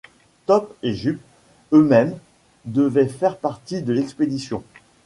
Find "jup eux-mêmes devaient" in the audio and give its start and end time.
0.95-3.07